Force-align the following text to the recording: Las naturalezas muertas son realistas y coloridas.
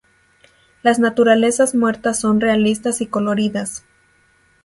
Las 0.81 0.97
naturalezas 0.97 1.75
muertas 1.75 2.19
son 2.19 2.41
realistas 2.41 3.01
y 3.01 3.05
coloridas. 3.05 3.85